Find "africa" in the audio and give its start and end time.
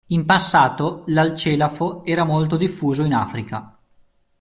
3.13-3.77